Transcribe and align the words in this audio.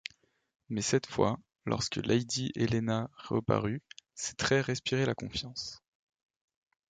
Mais 0.69 0.81
cette 0.81 1.05
fois, 1.05 1.37
lorsque 1.67 1.97
lady 1.97 2.51
Helena 2.55 3.11
reparut, 3.17 3.83
ses 4.15 4.33
traits 4.33 4.65
respiraient 4.65 5.05
la 5.05 5.13
confiance. 5.13 5.83